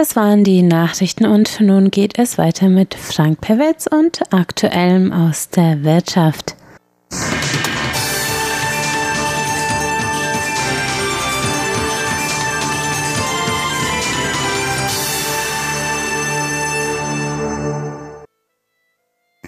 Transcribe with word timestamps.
Das 0.00 0.16
waren 0.16 0.44
die 0.44 0.62
Nachrichten 0.62 1.26
und 1.26 1.60
nun 1.60 1.90
geht 1.90 2.18
es 2.18 2.38
weiter 2.38 2.70
mit 2.70 2.94
Frank 2.94 3.42
Pewitz 3.42 3.86
und 3.86 4.32
Aktuellem 4.32 5.12
aus 5.12 5.50
der 5.50 5.84
Wirtschaft. 5.84 6.56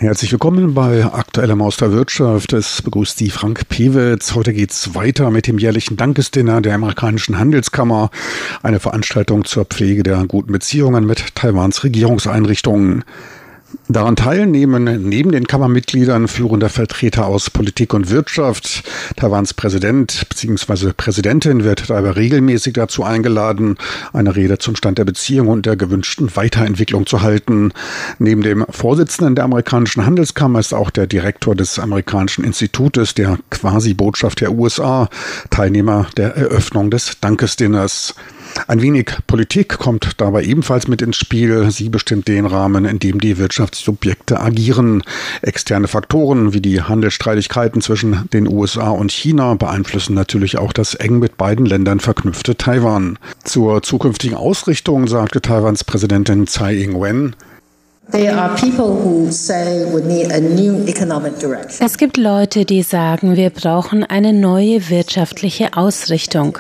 Herzlich 0.03 0.32
willkommen 0.32 0.75
bei 0.75 1.05
Aktueller 1.05 1.55
Maus 1.55 1.77
der 1.77 1.93
Wirtschaft. 1.93 2.52
Es 2.55 2.82
begrüßt 2.82 3.16
Sie 3.16 3.30
Frank 3.30 3.69
Pewitz. 3.69 4.34
Heute 4.34 4.52
geht's 4.52 4.96
weiter 4.96 5.30
mit 5.30 5.46
dem 5.46 5.59
jährlichen 5.59 5.96
Dankesdinner 5.96 6.61
der 6.61 6.75
amerikanischen 6.75 7.39
Handelskammer, 7.39 8.11
eine 8.65 8.80
Veranstaltung 8.80 9.45
zur 9.45 9.65
Pflege 9.65 10.02
der 10.02 10.27
guten 10.27 10.51
Beziehungen 10.51 11.06
mit 11.06 11.37
Taiwans 11.37 11.84
Regierungseinrichtungen. 11.84 13.05
Daran 13.89 14.17
teilnehmen 14.17 15.09
neben 15.09 15.33
den 15.33 15.47
Kammermitgliedern 15.47 16.29
führender 16.29 16.69
Vertreter 16.69 17.27
aus 17.27 17.51
Politik 17.51 17.95
und 17.95 18.11
Wirtschaft. 18.11 18.85
Taiwans 19.17 19.55
Präsident 19.55 20.27
bzw. 20.29 20.93
Präsidentin 20.97 21.65
wird 21.65 21.91
dabei 21.91 22.11
regelmäßig 22.11 22.75
dazu 22.75 23.05
eingeladen, 23.05 23.77
eine 24.12 24.35
Rede 24.35 24.59
zum 24.59 24.77
Stand 24.77 24.98
der 24.98 25.05
Beziehung 25.05 25.48
und 25.48 25.67
der 25.67 25.77
gewünschten 25.77 26.35
Weiterentwicklung 26.37 27.07
zu 27.07 27.23
halten. 27.23 27.73
Neben 28.19 28.43
dem 28.43 28.65
Vorsitzenden 28.71 29.35
der 29.35 29.45
amerikanischen 29.45 30.07
Handelskammer 30.07 30.61
ist 30.61 30.73
auch 30.73 30.91
der 30.91 31.07
Direktor 31.07 31.55
des 31.55 31.79
amerikanischen 31.79 32.45
Institutes 32.45 33.15
der 33.15 33.39
Quasi-Botschaft 33.51 34.41
der 34.41 34.53
USA 34.53 35.09
Teilnehmer 35.51 36.07
der 36.17 36.37
Eröffnung 36.37 36.91
des 36.91 37.20
Dankesdinners. 37.20 38.15
Ein 38.66 38.83
wenig 38.83 39.11
Politik 39.27 39.79
kommt 39.79 40.20
dabei 40.20 40.45
ebenfalls 40.45 40.88
mit 40.88 41.02
ins 41.02 41.16
Spiel. 41.16 41.70
Sie 41.70 41.88
bestimmt 41.88 42.29
den 42.29 42.47
Rahmen, 42.47 42.84
in 42.84 42.98
dem 42.98 43.20
die 43.20 43.39
Wirtschaftssubjekte 43.39 44.41
agieren. 44.41 45.03
Externe 45.42 45.89
Faktoren 45.89 46.53
wie 46.53 46.61
die 46.61 46.83
Handelsstreitigkeiten 46.83 47.83
zwischen 47.83 48.28
den 48.33 48.48
USA 48.48 48.91
und 48.91 49.12
China 49.12 49.55
beeinflussen 49.55 50.14
natürlich 50.14 50.58
auch 50.58 50.73
das 50.73 50.95
eng 50.95 51.19
mit 51.19 51.36
beiden 51.36 51.67
Ländern 51.67 52.00
verknüpfte 52.00 52.56
Taiwan. 52.56 53.19
Zur 53.45 53.83
zukünftigen 53.83 54.36
Ausrichtung 54.36 55.08
sagte 55.08 55.41
Taiwans 55.41 55.84
Präsidentin 55.84 56.47
Tsai 56.47 56.77
Ing-wen, 56.77 57.34
es 61.80 61.98
gibt 61.98 62.16
Leute, 62.18 62.64
die 62.66 62.82
sagen, 62.82 63.36
wir 63.36 63.50
brauchen 63.50 64.05
eine 64.05 64.32
neue 64.34 64.91
wirtschaftliche 64.91 65.77
Ausrichtung. 65.77 66.58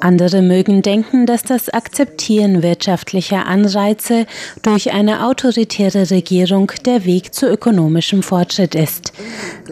Andere 0.00 0.40
mögen 0.40 0.82
denken, 0.82 1.26
dass 1.26 1.42
das 1.42 1.68
Akzeptieren 1.68 2.62
wirtschaftlicher 2.62 3.46
Anreize 3.46 4.26
durch 4.62 4.92
eine 4.92 5.26
autoritäre 5.26 6.10
Regierung 6.10 6.72
der 6.86 7.04
Weg 7.04 7.34
zu 7.34 7.46
ökonomischem 7.46 8.22
Fortschritt 8.22 8.74
ist. 8.74 9.12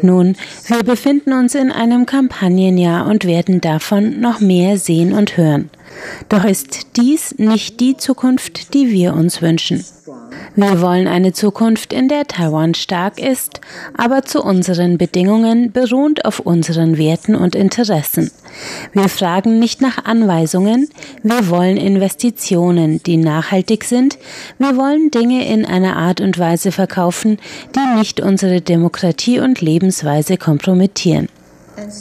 Nun, 0.02 0.36
wir 0.66 0.82
befinden 0.82 1.32
uns 1.32 1.54
in 1.54 1.72
einem 1.72 2.04
Kampagnenjahr 2.04 3.06
und 3.06 3.24
werden 3.24 3.60
davon 3.60 4.20
noch 4.20 4.40
mehr 4.40 4.76
sehen 4.76 5.12
und 5.14 5.36
hören. 5.36 5.70
Doch 6.28 6.44
ist 6.44 6.88
dies 6.96 7.38
nicht 7.38 7.80
die 7.80 7.96
Zukunft, 7.96 8.74
die 8.74 8.90
wir 8.90 9.14
uns 9.14 9.40
wünschen. 9.40 9.84
Wir 10.58 10.80
wollen 10.80 11.06
eine 11.06 11.34
Zukunft, 11.34 11.92
in 11.92 12.08
der 12.08 12.26
Taiwan 12.26 12.72
stark 12.72 13.20
ist, 13.20 13.60
aber 13.94 14.22
zu 14.22 14.42
unseren 14.42 14.96
Bedingungen 14.96 15.70
beruhend 15.70 16.24
auf 16.24 16.40
unseren 16.40 16.96
Werten 16.96 17.34
und 17.34 17.54
Interessen. 17.54 18.30
Wir 18.94 19.10
fragen 19.10 19.58
nicht 19.58 19.82
nach 19.82 20.06
Anweisungen, 20.06 20.88
wir 21.22 21.50
wollen 21.50 21.76
Investitionen, 21.76 23.02
die 23.02 23.18
nachhaltig 23.18 23.84
sind, 23.84 24.16
wir 24.58 24.78
wollen 24.78 25.10
Dinge 25.10 25.46
in 25.46 25.66
einer 25.66 25.96
Art 25.96 26.22
und 26.22 26.38
Weise 26.38 26.72
verkaufen, 26.72 27.38
die 27.74 27.98
nicht 27.98 28.20
unsere 28.20 28.62
Demokratie 28.62 29.40
und 29.40 29.60
Lebensweise 29.60 30.38
kompromittieren. 30.38 31.28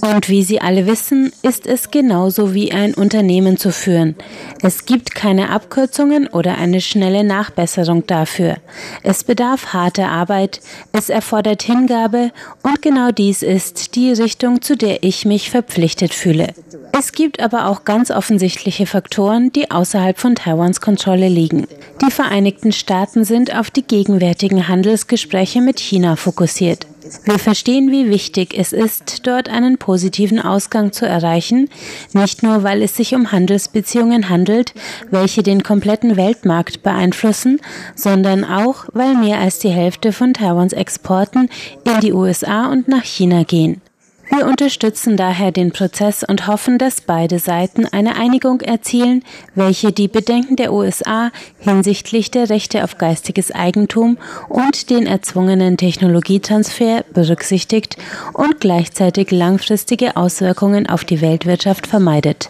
Und 0.01 0.29
wie 0.29 0.43
Sie 0.43 0.61
alle 0.61 0.87
wissen, 0.87 1.31
ist 1.41 1.67
es 1.67 1.91
genauso 1.91 2.53
wie 2.53 2.71
ein 2.71 2.93
Unternehmen 2.93 3.57
zu 3.57 3.71
führen. 3.71 4.15
Es 4.61 4.85
gibt 4.85 5.15
keine 5.15 5.49
Abkürzungen 5.49 6.27
oder 6.27 6.57
eine 6.57 6.81
schnelle 6.81 7.23
Nachbesserung 7.23 8.05
dafür. 8.07 8.57
Es 9.03 9.23
bedarf 9.23 9.73
harter 9.73 10.09
Arbeit, 10.09 10.61
es 10.91 11.09
erfordert 11.09 11.63
Hingabe 11.63 12.31
und 12.63 12.81
genau 12.81 13.11
dies 13.11 13.41
ist 13.41 13.95
die 13.95 14.11
Richtung, 14.11 14.61
zu 14.61 14.77
der 14.77 15.03
ich 15.03 15.25
mich 15.25 15.49
verpflichtet 15.49 16.13
fühle. 16.13 16.53
Es 16.97 17.11
gibt 17.11 17.41
aber 17.41 17.67
auch 17.67 17.83
ganz 17.83 18.11
offensichtliche 18.11 18.85
Faktoren, 18.85 19.51
die 19.51 19.71
außerhalb 19.71 20.17
von 20.17 20.35
Taiwans 20.35 20.81
Kontrolle 20.81 21.27
liegen. 21.27 21.67
Die 22.01 22.11
Vereinigten 22.11 22.71
Staaten 22.71 23.25
sind 23.25 23.55
auf 23.55 23.69
die 23.69 23.83
gegenwärtigen 23.83 24.67
Handelsgespräche 24.67 25.61
mit 25.61 25.79
China 25.79 26.15
fokussiert. 26.15 26.87
Wir 27.23 27.39
verstehen, 27.39 27.91
wie 27.91 28.09
wichtig 28.09 28.57
es 28.57 28.73
ist, 28.73 29.27
dort 29.27 29.49
einen 29.49 29.77
positiven 29.77 30.39
Ausgang 30.39 30.91
zu 30.91 31.05
erreichen, 31.05 31.69
nicht 32.13 32.43
nur 32.43 32.63
weil 32.63 32.81
es 32.81 32.95
sich 32.95 33.13
um 33.13 33.31
Handelsbeziehungen 33.31 34.29
handelt, 34.29 34.73
welche 35.11 35.43
den 35.43 35.63
kompletten 35.63 36.17
Weltmarkt 36.17 36.83
beeinflussen, 36.83 37.59
sondern 37.95 38.43
auch, 38.43 38.85
weil 38.93 39.15
mehr 39.15 39.39
als 39.39 39.59
die 39.59 39.69
Hälfte 39.69 40.13
von 40.13 40.33
Taiwans 40.33 40.73
Exporten 40.73 41.49
in 41.83 41.99
die 42.01 42.13
USA 42.13 42.71
und 42.71 42.87
nach 42.87 43.03
China 43.03 43.43
gehen. 43.43 43.81
Wir 44.29 44.45
unterstützen 44.47 45.17
daher 45.17 45.51
den 45.51 45.71
Prozess 45.71 46.23
und 46.23 46.47
hoffen, 46.47 46.77
dass 46.77 47.01
beide 47.01 47.39
Seiten 47.39 47.85
eine 47.85 48.15
Einigung 48.15 48.61
erzielen, 48.61 49.23
welche 49.53 49.91
die 49.91 50.07
Bedenken 50.07 50.55
der 50.55 50.73
USA 50.73 51.31
hinsichtlich 51.59 52.31
der 52.31 52.49
Rechte 52.49 52.83
auf 52.83 52.97
geistiges 52.97 53.51
Eigentum 53.51 54.17
und 54.49 54.89
den 54.89 55.05
erzwungenen 55.05 55.77
Technologietransfer 55.77 57.03
berücksichtigt 57.13 57.97
und 58.33 58.59
gleichzeitig 58.59 59.31
langfristige 59.31 60.17
Auswirkungen 60.17 60.87
auf 60.87 61.03
die 61.03 61.21
Weltwirtschaft 61.21 61.87
vermeidet. 61.87 62.49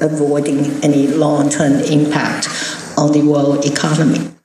avoiding 0.00 0.82
any 0.82 1.06
long-term 1.06 1.80
impact 1.90 2.48
on 2.98 3.12
the 3.12 3.22
world 3.22 3.64
economy. 3.64 4.35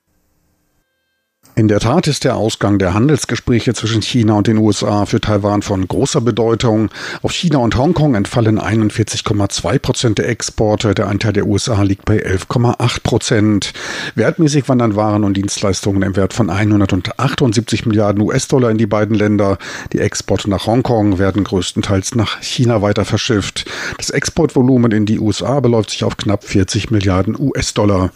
In 1.62 1.68
der 1.68 1.78
Tat 1.78 2.08
ist 2.08 2.24
der 2.24 2.34
Ausgang 2.34 2.80
der 2.80 2.92
Handelsgespräche 2.92 3.72
zwischen 3.72 4.02
China 4.02 4.34
und 4.34 4.48
den 4.48 4.58
USA 4.58 5.06
für 5.06 5.20
Taiwan 5.20 5.62
von 5.62 5.86
großer 5.86 6.20
Bedeutung. 6.20 6.90
Auf 7.22 7.30
China 7.30 7.58
und 7.58 7.76
Hongkong 7.76 8.16
entfallen 8.16 8.58
41,2 8.58 9.78
Prozent 9.78 10.18
der 10.18 10.28
Exporte. 10.28 10.92
Der 10.92 11.06
Anteil 11.06 11.32
der 11.32 11.46
USA 11.46 11.80
liegt 11.82 12.04
bei 12.04 12.16
11,8 12.16 13.04
Prozent. 13.04 13.74
Wertmäßig 14.16 14.68
wandern 14.68 14.96
Waren 14.96 15.22
und 15.22 15.36
Dienstleistungen 15.36 16.02
im 16.02 16.16
Wert 16.16 16.32
von 16.32 16.50
178 16.50 17.86
Milliarden 17.86 18.22
US-Dollar 18.22 18.72
in 18.72 18.78
die 18.78 18.86
beiden 18.88 19.14
Länder. 19.14 19.56
Die 19.92 20.00
Exporte 20.00 20.50
nach 20.50 20.66
Hongkong 20.66 21.20
werden 21.20 21.44
größtenteils 21.44 22.16
nach 22.16 22.42
China 22.42 22.82
weiter 22.82 23.04
verschifft. 23.04 23.70
Das 23.98 24.10
Exportvolumen 24.10 24.90
in 24.90 25.06
die 25.06 25.20
USA 25.20 25.60
beläuft 25.60 25.90
sich 25.90 26.02
auf 26.02 26.16
knapp 26.16 26.42
40 26.42 26.90
Milliarden 26.90 27.38
US-Dollar. 27.38 28.10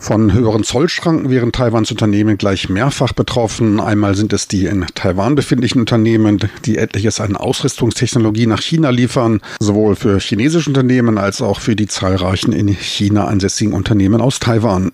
Von 0.00 0.32
höheren 0.32 0.64
Zollschranken 0.64 1.28
wären 1.28 1.52
Taiwans 1.52 1.90
Unternehmen 1.90 2.38
gleich 2.38 2.70
mehrfach 2.70 3.12
betroffen. 3.12 3.80
Einmal 3.80 4.14
sind 4.14 4.32
es 4.32 4.48
die 4.48 4.64
in 4.64 4.86
Taiwan 4.94 5.34
befindlichen 5.34 5.78
Unternehmen, 5.78 6.38
die 6.64 6.78
etliches 6.78 7.20
an 7.20 7.36
Ausrüstungstechnologie 7.36 8.46
nach 8.46 8.62
China 8.62 8.88
liefern, 8.88 9.40
sowohl 9.60 9.96
für 9.96 10.18
chinesische 10.18 10.70
Unternehmen 10.70 11.18
als 11.18 11.42
auch 11.42 11.60
für 11.60 11.76
die 11.76 11.86
zahlreichen 11.86 12.52
in 12.52 12.68
China 12.68 13.26
ansässigen 13.26 13.74
Unternehmen 13.74 14.22
aus 14.22 14.40
Taiwan. 14.40 14.90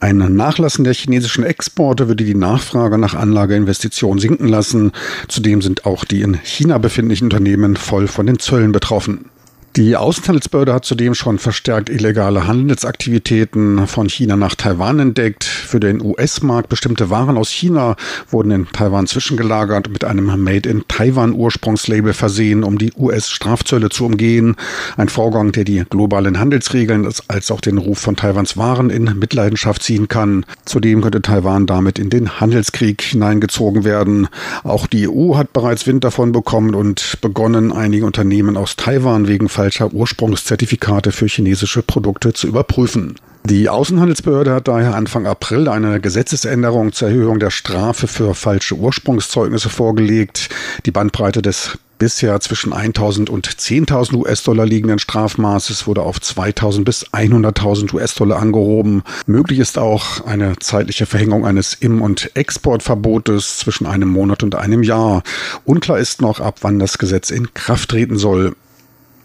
Ein 0.00 0.18
Nachlassen 0.18 0.82
der 0.82 0.94
chinesischen 0.94 1.44
Exporte 1.44 2.08
würde 2.08 2.24
die 2.24 2.34
Nachfrage 2.34 2.98
nach 2.98 3.14
Anlageinvestitionen 3.14 4.18
sinken 4.18 4.48
lassen. 4.48 4.90
Zudem 5.28 5.62
sind 5.62 5.86
auch 5.86 6.04
die 6.04 6.20
in 6.20 6.34
China 6.42 6.78
befindlichen 6.78 7.26
Unternehmen 7.26 7.76
voll 7.76 8.08
von 8.08 8.26
den 8.26 8.40
Zöllen 8.40 8.72
betroffen. 8.72 9.30
Die 9.76 9.96
Außenhandelsbehörde 9.96 10.74
hat 10.74 10.84
zudem 10.84 11.14
schon 11.14 11.38
verstärkt 11.38 11.88
illegale 11.88 12.46
Handelsaktivitäten 12.46 13.86
von 13.86 14.06
China 14.06 14.36
nach 14.36 14.54
Taiwan 14.54 14.98
entdeckt. 14.98 15.44
Für 15.44 15.80
den 15.80 16.02
US-Markt 16.02 16.68
bestimmte 16.68 17.08
Waren 17.08 17.38
aus 17.38 17.48
China 17.48 17.96
wurden 18.30 18.50
in 18.50 18.66
Taiwan 18.66 19.06
zwischengelagert 19.06 19.86
und 19.86 19.94
mit 19.94 20.04
einem 20.04 20.26
Made 20.44 20.68
in 20.68 20.84
Taiwan 20.88 21.32
Ursprungslabel 21.32 22.12
versehen, 22.12 22.64
um 22.64 22.76
die 22.76 22.92
US-Strafzölle 22.94 23.88
zu 23.88 24.04
umgehen. 24.04 24.56
Ein 24.98 25.08
Vorgang, 25.08 25.52
der 25.52 25.64
die 25.64 25.84
globalen 25.88 26.38
Handelsregeln 26.38 27.08
als 27.28 27.50
auch 27.50 27.62
den 27.62 27.78
Ruf 27.78 27.98
von 27.98 28.14
Taiwans 28.14 28.58
Waren 28.58 28.90
in 28.90 29.04
Mitleidenschaft 29.18 29.82
ziehen 29.82 30.06
kann. 30.06 30.44
Zudem 30.66 31.00
könnte 31.00 31.22
Taiwan 31.22 31.64
damit 31.64 31.98
in 31.98 32.10
den 32.10 32.40
Handelskrieg 32.40 33.00
hineingezogen 33.00 33.84
werden. 33.84 34.28
Auch 34.64 34.86
die 34.86 35.08
EU 35.08 35.36
hat 35.36 35.54
bereits 35.54 35.86
Wind 35.86 36.04
davon 36.04 36.32
bekommen 36.32 36.74
und 36.74 37.16
begonnen, 37.22 37.72
einige 37.72 38.04
Unternehmen 38.04 38.58
aus 38.58 38.76
Taiwan 38.76 39.28
wegen 39.28 39.48
falscher 39.62 39.92
Ursprungszertifikate 39.92 41.12
für 41.12 41.26
chinesische 41.26 41.84
Produkte 41.84 42.32
zu 42.32 42.48
überprüfen. 42.48 43.14
Die 43.44 43.68
Außenhandelsbehörde 43.68 44.52
hat 44.52 44.66
daher 44.66 44.96
Anfang 44.96 45.24
April 45.24 45.68
eine 45.68 46.00
Gesetzesänderung 46.00 46.92
zur 46.92 47.08
Erhöhung 47.08 47.38
der 47.38 47.50
Strafe 47.50 48.08
für 48.08 48.34
falsche 48.34 48.74
Ursprungszeugnisse 48.74 49.68
vorgelegt. 49.68 50.48
Die 50.84 50.90
Bandbreite 50.90 51.42
des 51.42 51.78
bisher 51.98 52.40
zwischen 52.40 52.74
1.000 52.74 53.30
und 53.30 53.48
10.000 53.48 54.16
US-Dollar 54.16 54.66
liegenden 54.66 54.98
Strafmaßes 54.98 55.86
wurde 55.86 56.02
auf 56.02 56.18
2.000 56.18 56.82
bis 56.82 57.06
100.000 57.12 57.94
US-Dollar 57.94 58.40
angehoben. 58.40 59.04
Möglich 59.26 59.60
ist 59.60 59.78
auch 59.78 60.26
eine 60.26 60.58
zeitliche 60.58 61.06
Verhängung 61.06 61.46
eines 61.46 61.74
Im- 61.74 62.02
und 62.02 62.34
Exportverbotes 62.34 63.58
zwischen 63.58 63.86
einem 63.86 64.08
Monat 64.08 64.42
und 64.42 64.56
einem 64.56 64.82
Jahr. 64.82 65.22
Unklar 65.64 66.00
ist 66.00 66.20
noch, 66.20 66.40
ab 66.40 66.56
wann 66.62 66.80
das 66.80 66.98
Gesetz 66.98 67.30
in 67.30 67.54
Kraft 67.54 67.90
treten 67.90 68.18
soll. 68.18 68.56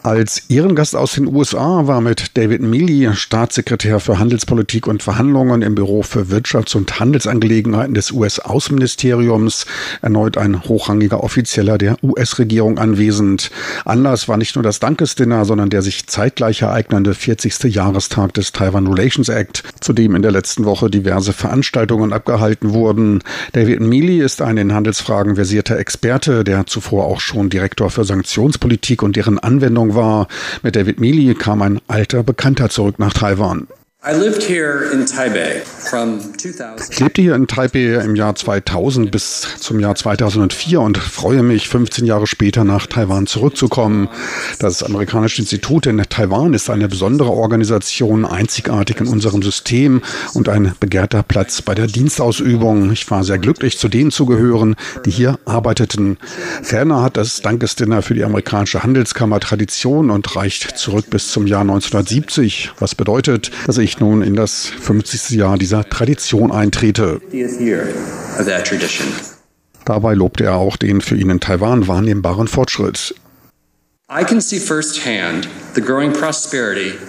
Als 0.04 0.44
Ehrengast 0.50 0.96
aus 0.96 1.14
den 1.14 1.28
USA 1.28 1.88
war 1.88 2.02
mit 2.02 2.38
David 2.38 2.62
Mealy, 2.62 3.14
Staatssekretär 3.14 4.00
für 4.00 4.20
Handelspolitik 4.20 4.88
und 4.88 5.04
Verhandlungen 5.04 5.62
im 5.62 5.76
Büro 5.76 6.02
für 6.02 6.30
Wirtschafts- 6.30 6.78
und 6.78 7.00
Handelsangelegenheiten 7.00 7.94
des 7.94 8.12
US-Außenministeriums, 8.12 9.66
erneut 10.02 10.38
ein 10.38 10.64
hochrangiger 10.64 11.24
Offizieller 11.24 11.78
der 11.78 12.02
US-Regierung 12.04 12.78
anwesend. 12.78 13.52
Anlass 13.86 14.30
war 14.30 14.38
nicht 14.38 14.56
nur 14.56 14.64
das 14.64 14.80
Dankesdinner, 14.80 15.44
sondern 15.46 15.70
der 15.70 15.82
sich 15.82 16.08
zeitgleich 16.08 16.62
ereignende 16.62 17.14
40. 17.14 17.64
Jahrestag 17.74 18.34
des 18.36 18.54
Taiwan 18.54 18.88
Relations 18.88 19.28
Act, 19.30 19.64
zu 19.82 19.94
dem 19.94 20.16
in 20.16 20.22
der 20.22 20.32
letzten 20.32 20.64
Woche 20.64 20.90
diverse 20.90 21.34
Veranstaltungen 21.34 22.14
abgehalten 22.14 22.72
wurden. 22.72 23.24
David 23.52 23.82
Mealy 23.82 24.20
ist 24.22 24.42
ein 24.42 24.58
in 24.58 24.74
Handelsfragen 24.74 25.36
versierter 25.36 25.78
Experte, 25.78 26.44
der 26.44 26.66
zuvor 26.68 27.06
auch 27.06 27.20
schon 27.20 27.50
Direktor 27.50 27.90
für 27.90 28.06
Sanktionspolitik 28.06 29.04
und 29.04 29.16
deren 29.16 29.40
Anwendung 29.40 29.87
war. 29.95 30.28
Mit 30.63 30.75
David 30.75 31.00
Mealy 31.00 31.36
kam 31.36 31.62
ein 31.62 31.80
alter 31.88 32.24
Bekannter 32.24 32.69
zurück 32.69 33.00
nach 33.00 33.13
Taiwan. 33.13 33.68
Ich 36.89 37.00
lebte 37.00 37.21
hier 37.21 37.36
in 37.36 37.48
Taipei 37.48 37.95
im 38.06 38.15
Jahr 38.15 38.36
2000 38.36 39.12
bis 39.12 39.48
zum 39.59 39.81
Jahr 39.81 39.95
2004 39.95 40.80
und 40.80 40.98
freue 40.98 41.44
mich, 41.44 41.68
15 41.68 42.06
Jahre 42.06 42.25
später 42.25 42.63
nach 42.63 42.88
Taiwan 42.88 43.27
zurückzukommen. 43.27 44.07
Das 44.59 44.81
amerikanische 44.81 45.42
Institut 45.42 45.88
in 45.88 45.98
Taiwan 45.98 46.54
ist 46.54 46.69
eine 46.69 46.88
besondere 46.88 47.31
Organisation, 47.31 48.24
einzigartig 48.24 49.01
in 49.01 49.07
unserem 49.07 49.44
System 49.44 50.01
und 50.33 50.48
ein 50.48 50.74
begehrter 50.80 51.21
Platz 51.21 51.62
bei 51.62 51.75
der 51.75 51.88
Dienstausübung. 51.88 52.94
Ich 52.94 53.12
war 53.12 53.25
sehr 53.25 53.39
glücklich, 53.39 53.77
zu 53.77 53.89
denen 53.89 54.12
zu 54.12 54.25
gehören, 54.25 54.77
die 55.04 55.12
hier 55.12 55.38
arbeiteten. 55.44 56.18
Ferner 56.63 57.01
hat 57.01 57.18
das 57.18 57.42
Dankesdinner 57.42 58.01
für 58.01 58.13
die 58.13 58.24
amerikanische 58.24 58.83
Handelskammer 58.83 59.42
Tradition 59.42 60.12
und 60.12 60.33
reicht 60.38 60.77
zurück 60.77 61.09
bis 61.09 61.30
zum 61.30 61.45
Jahr 61.45 61.62
1970, 61.62 62.71
was 62.80 62.95
bedeutet, 62.95 63.51
dass 63.65 63.77
ich 63.77 63.97
nun 64.00 64.22
in 64.22 64.36
das 64.36 64.66
50. 64.66 65.38
Jahr 65.38 65.58
dieser 65.58 65.88
Tradition 65.90 66.52
eintrete. 66.52 67.22
Dabei 69.86 70.14
lobte 70.14 70.44
er 70.44 70.56
auch 70.56 70.78
den 70.78 71.02
für 71.02 71.16
ihn 71.16 71.30
in 71.30 71.40
Taiwan 71.40 71.88
wahrnehmbaren 71.88 72.48
Fortschritt. 72.48 73.16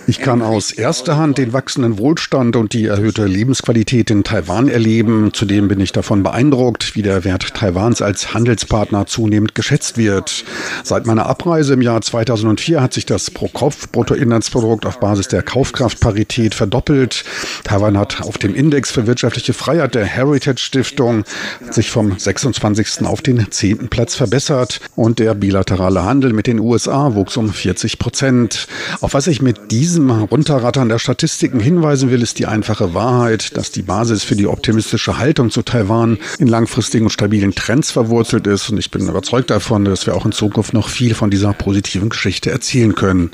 Ich 0.09 0.19
kann 0.19 0.43
aus 0.43 0.73
erster 0.73 1.17
Hand 1.17 1.39
den 1.39 1.53
wachsenden 1.53 1.97
Wohlstand 1.97 2.57
und 2.57 2.73
die 2.73 2.87
erhöhte 2.87 3.25
Lebensqualität 3.25 4.11
in 4.11 4.25
Taiwan 4.25 4.67
erleben. 4.67 5.31
Zudem 5.33 5.69
bin 5.69 5.79
ich 5.79 5.93
davon 5.93 6.25
beeindruckt, 6.25 6.97
wie 6.97 7.03
der 7.03 7.23
Wert 7.23 7.55
Taiwans 7.55 8.03
als 8.03 8.35
Handelspartner 8.35 9.07
zunehmend 9.07 9.55
geschätzt 9.55 9.97
wird. 9.97 10.45
Seit 10.83 11.07
meiner 11.07 11.27
Abreise 11.27 11.75
im 11.75 11.83
Jahr 11.83 12.01
2004 12.01 12.83
hat 12.83 12.95
sich 12.95 13.07
das 13.07 13.31
Pro-Kopf-Bruttoinlandsprodukt 13.31 14.85
auf 14.85 14.99
Basis 14.99 15.29
der 15.29 15.45
Kaufkraftparität 15.45 16.53
verdoppelt. 16.53 17.25
Taiwan 17.63 17.97
hat 17.97 18.23
auf 18.23 18.39
dem 18.39 18.57
Index 18.57 18.91
für 18.91 19.07
wirtschaftliche 19.07 19.53
Freiheit 19.53 19.95
der 19.95 20.05
Heritage 20.05 20.61
Stiftung 20.61 21.23
sich 21.71 21.93
vom 21.93 22.19
26. 22.19 23.07
auf 23.07 23.23
den 23.23 23.47
10. 23.49 23.89
Platz 23.89 24.17
verbessert 24.17 24.81
und 24.97 25.21
der 25.21 25.35
bilaterale 25.35 26.05
Handel 26.05 26.33
mit 26.33 26.49
den 26.49 26.59
USA 26.59 26.88
wuchs 26.89 27.37
um 27.37 27.53
40 27.53 27.99
Prozent. 27.99 28.67
Auf 29.01 29.15
was 29.15 29.27
ich 29.27 29.43
mit 29.43 29.71
diesem 29.71 30.11
Runterrattern 30.11 30.89
der 30.89 30.99
Statistiken 30.99 31.61
hinweisen 31.61 32.11
will, 32.11 32.23
ist 32.23 32.39
die 32.39 32.47
einfache 32.47 32.95
Wahrheit, 32.95 33.57
dass 33.57 33.71
die 33.71 33.83
Basis 33.83 34.25
für 34.25 34.37
die 34.37 34.47
optimistische 34.47 35.19
Haltung 35.19 35.51
zu 35.51 35.63
Taiwan 35.63 36.19
in 36.39 36.47
langfristigen 36.47 37.07
und 37.07 37.11
stabilen 37.11 37.55
Trends 37.55 37.91
verwurzelt 37.91 38.47
ist. 38.47 38.71
Und 38.71 38.79
ich 38.79 38.91
bin 38.91 39.09
überzeugt 39.09 39.51
davon, 39.51 39.85
dass 39.85 40.07
wir 40.07 40.15
auch 40.15 40.27
in 40.27 40.33
Zukunft 40.33 40.75
noch 40.75 40.89
viel 40.89 41.15
von 41.15 41.31
dieser 41.31 41.53
positiven 41.53 42.09
Geschichte 42.09 42.51
erzählen 42.51 42.95
können. 42.95 43.31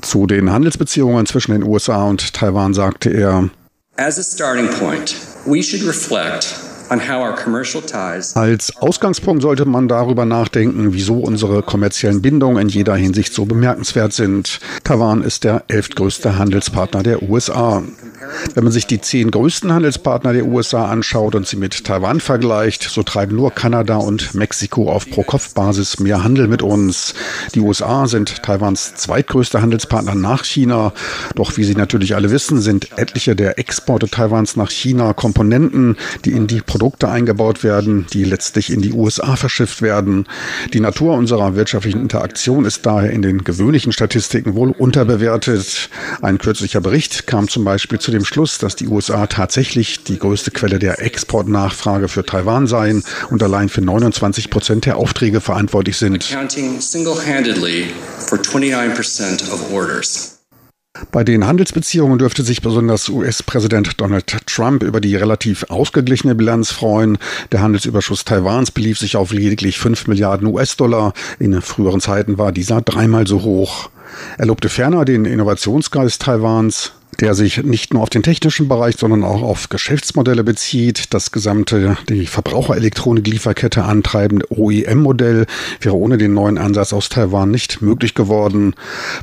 Zu 0.00 0.26
den 0.26 0.52
Handelsbeziehungen 0.52 1.26
zwischen 1.26 1.52
den 1.52 1.62
USA 1.64 2.04
und 2.04 2.32
Taiwan 2.32 2.74
sagte 2.74 3.10
er, 3.10 3.50
As 3.96 4.16
a 4.18 4.22
starting 4.22 4.68
point, 4.78 5.16
we 5.44 5.60
should 5.60 5.82
reflect 5.82 6.54
als 8.34 8.76
Ausgangspunkt 8.76 9.42
sollte 9.42 9.64
man 9.64 9.88
darüber 9.88 10.24
nachdenken, 10.24 10.92
wieso 10.92 11.18
unsere 11.18 11.62
kommerziellen 11.62 12.22
Bindungen 12.22 12.62
in 12.62 12.68
jeder 12.68 12.96
Hinsicht 12.96 13.32
so 13.32 13.44
bemerkenswert 13.44 14.12
sind. 14.12 14.60
Taiwan 14.84 15.22
ist 15.22 15.44
der 15.44 15.64
elftgrößte 15.68 16.38
Handelspartner 16.38 17.02
der 17.02 17.22
USA. 17.22 17.82
Wenn 18.54 18.64
man 18.64 18.72
sich 18.72 18.86
die 18.86 19.00
zehn 19.00 19.30
größten 19.30 19.72
Handelspartner 19.72 20.32
der 20.32 20.46
USA 20.46 20.86
anschaut 20.86 21.34
und 21.34 21.46
sie 21.46 21.56
mit 21.56 21.84
Taiwan 21.84 22.20
vergleicht, 22.20 22.82
so 22.82 23.02
treiben 23.02 23.36
nur 23.36 23.52
Kanada 23.52 23.96
und 23.96 24.34
Mexiko 24.34 24.90
auf 24.90 25.08
Pro-Kopf-Basis 25.08 26.00
mehr 26.00 26.24
Handel 26.24 26.48
mit 26.48 26.62
uns. 26.62 27.14
Die 27.54 27.60
USA 27.60 28.06
sind 28.06 28.42
Taiwans 28.42 28.94
zweitgrößter 28.96 29.62
Handelspartner 29.62 30.14
nach 30.14 30.44
China. 30.44 30.92
Doch 31.34 31.56
wie 31.56 31.64
Sie 31.64 31.74
natürlich 31.74 32.14
alle 32.14 32.30
wissen, 32.30 32.60
sind 32.60 32.98
etliche 32.98 33.36
der 33.36 33.58
Exporte 33.58 34.08
Taiwans 34.08 34.56
nach 34.56 34.70
China 34.70 35.12
Komponenten, 35.12 35.96
die 36.24 36.32
in 36.32 36.46
die 36.46 36.60
Produkte 36.78 37.08
eingebaut 37.08 37.64
werden, 37.64 38.06
die 38.12 38.24
letztlich 38.24 38.72
in 38.72 38.80
die 38.80 38.92
USA 38.92 39.36
verschifft 39.36 39.82
werden. 39.82 40.26
Die 40.72 40.80
Natur 40.80 41.14
unserer 41.14 41.56
wirtschaftlichen 41.56 42.00
Interaktion 42.00 42.64
ist 42.64 42.86
daher 42.86 43.10
in 43.10 43.22
den 43.22 43.42
gewöhnlichen 43.42 43.92
Statistiken 43.92 44.54
wohl 44.54 44.70
unterbewertet. 44.70 45.90
Ein 46.22 46.38
kürzlicher 46.38 46.80
Bericht 46.80 47.26
kam 47.26 47.48
zum 47.48 47.64
Beispiel 47.64 47.98
zu 47.98 48.10
dem 48.10 48.24
Schluss, 48.24 48.58
dass 48.58 48.76
die 48.76 48.86
USA 48.86 49.26
tatsächlich 49.26 50.04
die 50.04 50.18
größte 50.18 50.52
Quelle 50.52 50.78
der 50.78 51.02
Exportnachfrage 51.02 52.08
für 52.08 52.24
Taiwan 52.24 52.66
seien 52.68 53.02
und 53.30 53.42
allein 53.42 53.68
für 53.68 53.80
29 53.80 54.48
Prozent 54.48 54.86
der 54.86 54.96
Aufträge 54.96 55.40
verantwortlich 55.40 55.96
sind. 55.96 56.30
Bei 61.10 61.24
den 61.24 61.46
Handelsbeziehungen 61.46 62.18
dürfte 62.18 62.42
sich 62.42 62.62
besonders 62.62 63.08
US-Präsident 63.08 64.00
Donald 64.00 64.26
Trump 64.46 64.82
über 64.82 65.00
die 65.00 65.16
relativ 65.16 65.64
ausgeglichene 65.68 66.34
Bilanz 66.34 66.70
freuen. 66.70 67.18
Der 67.52 67.62
Handelsüberschuss 67.62 68.24
Taiwans 68.24 68.70
belief 68.70 68.98
sich 68.98 69.16
auf 69.16 69.32
lediglich 69.32 69.78
5 69.78 70.06
Milliarden 70.06 70.48
US-Dollar. 70.48 71.12
In 71.38 71.60
früheren 71.62 72.00
Zeiten 72.00 72.38
war 72.38 72.52
dieser 72.52 72.80
dreimal 72.80 73.26
so 73.26 73.42
hoch. 73.42 73.90
Er 74.38 74.46
lobte 74.46 74.68
ferner 74.68 75.04
den 75.04 75.24
Innovationsgeist 75.24 76.22
Taiwans 76.22 76.92
der 77.20 77.34
sich 77.34 77.62
nicht 77.64 77.92
nur 77.92 78.02
auf 78.02 78.10
den 78.10 78.22
technischen 78.22 78.68
Bereich, 78.68 78.96
sondern 78.96 79.24
auch 79.24 79.42
auf 79.42 79.68
Geschäftsmodelle 79.68 80.44
bezieht. 80.44 81.12
Das 81.14 81.32
gesamte, 81.32 81.96
die 82.08 82.26
Verbraucherelektronik-Lieferkette 82.26 83.82
antreibende 83.82 84.46
OEM-Modell 84.50 85.46
wäre 85.80 85.96
ohne 85.96 86.16
den 86.16 86.34
neuen 86.34 86.58
Ansatz 86.58 86.92
aus 86.92 87.08
Taiwan 87.08 87.50
nicht 87.50 87.82
möglich 87.82 88.14
geworden. 88.14 88.74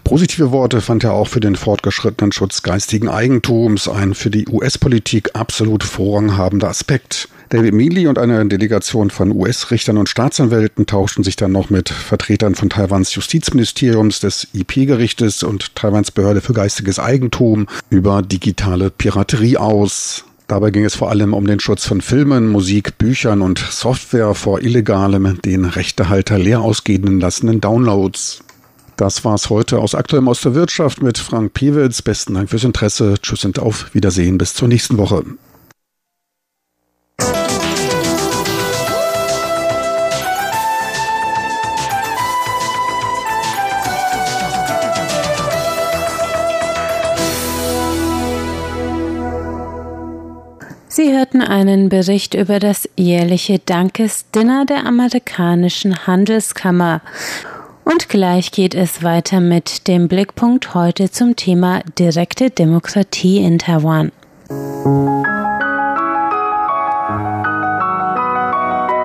Positive 0.03 0.51
Worte 0.51 0.81
fand 0.81 1.03
er 1.03 1.13
auch 1.13 1.29
für 1.29 1.39
den 1.39 1.55
fortgeschrittenen 1.55 2.31
Schutz 2.31 2.63
geistigen 2.63 3.07
Eigentums, 3.07 3.87
ein 3.87 4.13
für 4.13 4.29
die 4.29 4.47
US-Politik 4.47 5.29
absolut 5.33 5.83
vorranghabender 5.83 6.69
Aspekt. 6.69 7.29
David 7.49 7.73
Mealy 7.73 8.07
und 8.07 8.17
eine 8.17 8.45
Delegation 8.45 9.09
von 9.09 9.31
US-Richtern 9.31 9.97
und 9.97 10.09
Staatsanwälten 10.09 10.87
tauschten 10.87 11.23
sich 11.23 11.35
dann 11.35 11.51
noch 11.51 11.69
mit 11.69 11.89
Vertretern 11.89 12.55
von 12.55 12.69
Taiwans 12.69 13.13
Justizministeriums, 13.13 14.19
des 14.19 14.47
IP-Gerichtes 14.53 15.43
und 15.43 15.75
Taiwans 15.75 16.11
Behörde 16.11 16.41
für 16.41 16.53
geistiges 16.53 16.99
Eigentum 16.99 17.67
über 17.89 18.21
digitale 18.21 18.89
Piraterie 18.89 19.57
aus. 19.57 20.25
Dabei 20.47 20.69
ging 20.69 20.85
es 20.85 20.95
vor 20.95 21.09
allem 21.09 21.33
um 21.33 21.47
den 21.47 21.59
Schutz 21.59 21.85
von 21.85 22.01
Filmen, 22.01 22.49
Musik, 22.49 22.97
Büchern 22.97 23.41
und 23.41 23.59
Software 23.59 24.35
vor 24.35 24.61
illegalem, 24.61 25.41
den 25.41 25.65
Rechtehalter 25.65 26.37
leer 26.37 26.61
ausgehenden 26.61 27.19
lassenden 27.19 27.61
Downloads. 27.61 28.43
Das 28.97 29.25
war's 29.25 29.49
heute 29.49 29.79
aus 29.79 29.93
Aktuellem 29.93 30.29
aus 30.29 30.41
der 30.41 30.55
Wirtschaft 30.55 31.01
mit 31.01 31.17
Frank 31.17 31.53
Pewitz. 31.53 32.01
Besten 32.01 32.35
Dank 32.35 32.49
fürs 32.49 32.63
Interesse. 32.63 33.15
Tschüss 33.21 33.43
und 33.43 33.59
auf 33.59 33.93
Wiedersehen. 33.93 34.37
Bis 34.37 34.53
zur 34.53 34.67
nächsten 34.67 34.97
Woche. 34.97 35.23
Sie 51.05 51.13
hörten 51.13 51.43
einen 51.43 51.89
Bericht 51.89 52.33
über 52.33 52.57
das 52.57 52.89
jährliche 52.95 53.59
Dankesdinner 53.59 54.65
der 54.65 54.87
amerikanischen 54.87 56.07
Handelskammer. 56.07 57.01
Und 57.83 58.09
gleich 58.09 58.51
geht 58.51 58.73
es 58.73 59.03
weiter 59.03 59.39
mit 59.39 59.87
dem 59.87 60.07
Blickpunkt 60.07 60.73
heute 60.73 61.11
zum 61.11 61.35
Thema 61.35 61.81
direkte 61.99 62.49
Demokratie 62.49 63.37
in 63.37 63.59
Taiwan. 63.59 64.11